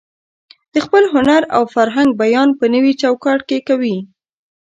د 0.73 0.75
خپل 0.85 1.03
هنر 1.13 1.41
او 1.55 1.63
فرهنګ 1.73 2.09
بیان 2.23 2.49
په 2.59 2.65
نوي 2.75 2.93
چوکاټ 3.01 3.39
کې 3.49 3.59
کوي. 3.67 3.97